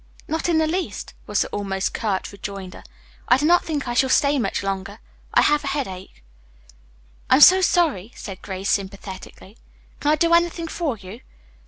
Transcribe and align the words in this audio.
"Not 0.27 0.49
in 0.49 0.57
the 0.57 0.65
least," 0.65 1.13
was 1.27 1.41
the 1.41 1.47
almost 1.49 1.93
curt 1.93 2.31
rejoinder. 2.31 2.83
"I 3.27 3.37
do 3.37 3.45
not 3.45 3.63
think 3.63 3.87
I 3.87 3.93
shall 3.93 4.09
stay 4.09 4.39
much 4.39 4.63
longer. 4.63 4.97
I 5.31 5.43
have 5.43 5.63
a 5.63 5.67
headache." 5.67 6.23
"I'm 7.29 7.41
so 7.41 7.61
sorry," 7.61 8.11
said 8.15 8.41
Grace 8.41 8.71
sympathetically. 8.71 9.57
"Can 9.99 10.11
I 10.11 10.15
do 10.15 10.33
anything 10.33 10.67
for 10.67 10.97
you?" 10.97 11.21